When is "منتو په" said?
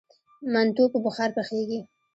0.53-0.97